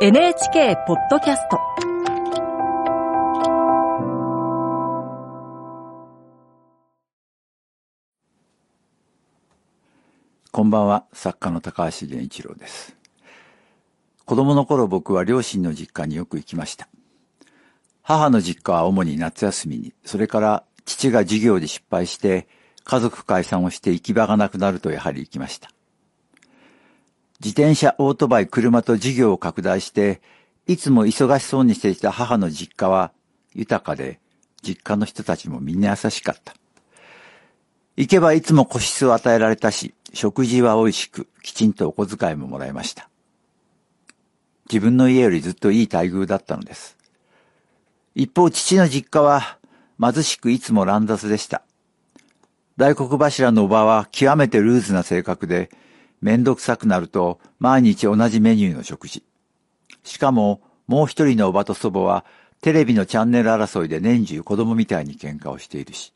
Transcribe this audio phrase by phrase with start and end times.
[0.00, 1.60] NHK ポッドキャスト
[10.50, 12.96] こんばんは、作家の高橋源一郎です。
[14.24, 16.88] 子供の頃僕は両親の実家によく行きました。
[18.02, 22.48] 母の実家は主に夏休みに、それから父が授業で失敗して
[22.82, 25.70] 家族解散をして行き場がなくなるとやはり行きました。
[27.44, 30.22] 自転車、オートバイ、車と事業を拡大して、
[30.66, 33.12] いつも忙しそうにしていた母の実家は
[33.52, 34.18] 豊かで、
[34.62, 36.54] 実家の人たちもみんな優しかった。
[37.98, 43.10] 行けばいつも個室を与えられたし、食事は美味しく、きちんとお小遣いももらいました。
[44.70, 46.96] 自分の家よりずっといい待遇だったのです。
[48.14, 49.58] 一方、父の実家は
[50.00, 51.62] 貧しくいつも乱雑でした。
[52.78, 55.68] 大黒柱のおばは極めてルーズな性格で、
[56.24, 59.22] めんどくさくなると毎日同じメニューの食事。
[60.04, 62.24] しかも、もう一人のおばと祖母は
[62.62, 66.14] テレビのチャンネル争いで年中子供みたいに喧嘩をしているし。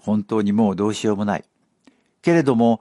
[0.00, 1.44] 本当にもうどうしようもない。
[2.20, 2.80] けれども、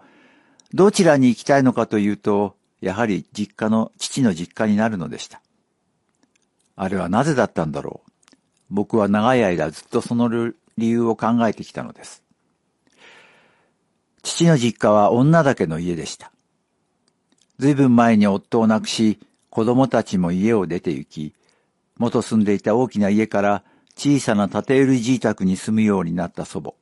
[0.74, 5.44] どちらに行きたいのかというと、やはり実家の、父の実家になるのでした。
[6.76, 8.12] あれはなぜだったんだろう。
[8.72, 12.21] 僕は長い間ずっとその理由を考えてきたのです。
[14.24, 16.32] 父の実家は女だけの家でした。
[17.60, 19.20] ずいぶん前に夫を亡くし、
[19.50, 21.34] 子供たちも家を出て行き、
[21.98, 23.64] 元住んでいた大きな家から
[23.96, 26.74] 小さな建て売り住宅に住むようになった祖母。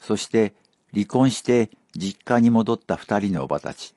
[0.00, 0.54] そして
[0.92, 3.94] 離婚して実家に戻った二人のおばたち。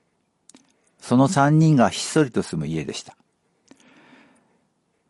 [1.00, 3.16] その三人がひっそりと住む家でした。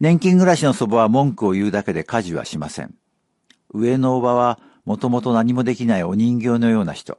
[0.01, 2.95] 年金暮らしの祖母は文句を言うだけで家事はしません。
[3.73, 7.19] 上のおばはもともと何もできないお人形のような人。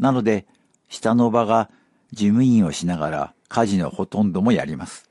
[0.00, 0.46] なので、
[0.88, 1.70] 下のおばが
[2.12, 5.10] 事務員をしながら家事のほとんどもやります。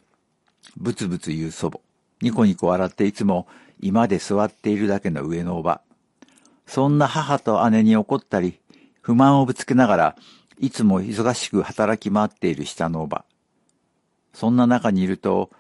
[0.78, 1.80] ブツブツ言う祖母。
[2.22, 3.48] ニコニコ笑っていつも
[3.80, 5.82] 居間で座っているだけの上のおば。
[6.66, 8.60] そんな母と姉に怒ったり、
[9.02, 10.16] 不満をぶつけながら、
[10.60, 13.24] いつも忙しく働き回っている下のおば。
[14.34, 15.52] そんな中にいると、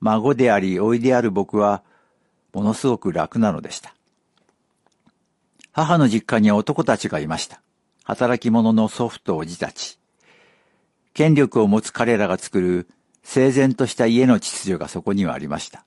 [0.00, 1.82] 孫であり、老いである僕は、
[2.52, 3.94] ものすごく楽なのでした。
[5.72, 7.60] 母の実家には男たちがいました。
[8.06, 9.98] 働き者の祖父とおじたち。
[11.12, 12.88] 権力を持つ彼らが作る
[13.24, 15.84] 整然とした家の秩序がそこにはありました。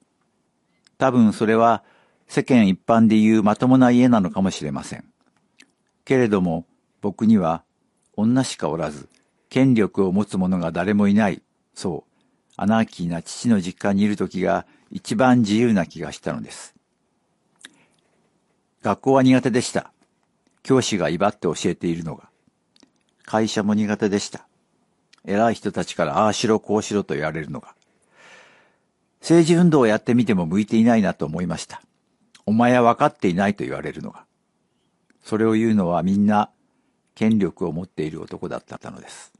[0.97, 1.81] 多分それは
[2.27, 5.05] 世間一般でいうまともな家なのかもしれません。
[6.03, 6.65] けれども
[6.99, 7.63] 僕には
[8.17, 9.07] 女しかおらず、
[9.49, 11.41] 権力を持つ者が誰もいない、
[11.73, 12.11] そう、
[12.57, 16.75] アナーキーな父の実家にいる時が一番自由な気がしたのです。
[18.81, 19.93] 学校は苦手でした。
[20.63, 22.29] 教師が威張って教えているのが。
[23.25, 24.47] 会社も苦手でした。
[25.25, 27.75] 偉い人たちからああしろこうしろと言われるのが。
[29.21, 31.81] 政治運動をやってみても向いていないなと思いました。
[32.45, 34.25] お前は分かっていないと言われるのが。
[35.23, 36.49] それを言うのはみんな
[37.13, 39.33] 権力を持っている男だったのです。